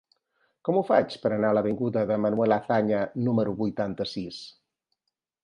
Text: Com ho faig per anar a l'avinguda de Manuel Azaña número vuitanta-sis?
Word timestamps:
Com 0.69 0.77
ho 0.77 0.81
faig 0.87 1.17
per 1.25 1.31
anar 1.35 1.51
a 1.53 1.55
l'avinguda 1.57 2.03
de 2.13 2.17
Manuel 2.23 2.57
Azaña 2.57 3.03
número 3.29 3.55
vuitanta-sis? 3.61 4.43